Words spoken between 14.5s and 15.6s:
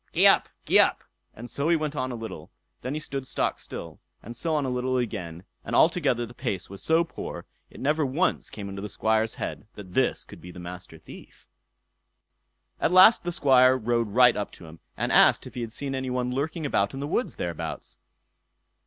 to him, and asked if